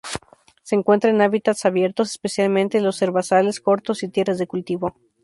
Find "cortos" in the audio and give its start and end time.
3.61-4.01